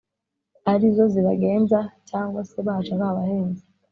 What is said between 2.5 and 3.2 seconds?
baje ari